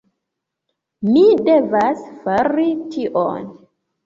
Mi 1.09 1.25
devas 1.49 2.01
fari 2.25 2.67
tion. 2.97 3.49